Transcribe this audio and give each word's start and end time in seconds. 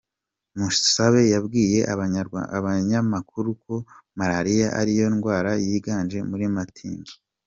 Mushabe 0.59 1.21
yabwiye 1.33 1.79
abanyamakuru 2.63 3.49
ko 3.63 3.75
Malariya 4.17 4.67
ariyo 4.79 5.05
ndwara 5.15 5.51
yiganje 5.65 6.17
muri 6.29 6.45
Matimba. 6.55 7.11